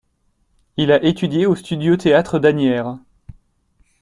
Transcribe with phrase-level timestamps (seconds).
[0.77, 2.97] Il a étudié au studio-théâtre d'Asnières.